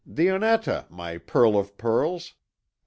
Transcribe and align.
Dionetta, 0.11 0.87
my 0.89 1.19
pearl 1.19 1.55
of 1.59 1.77
pearls! 1.77 2.33